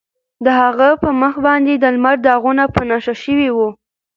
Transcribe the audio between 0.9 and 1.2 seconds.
په